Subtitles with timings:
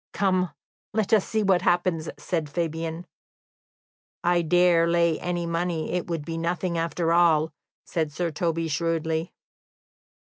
[0.13, 0.49] "Come,
[0.95, 3.05] let us see what happens," said Fabian.
[4.23, 7.53] "I dare lay any money, it will be nothing, after all,"
[7.85, 9.31] said Sir Toby shrewdly.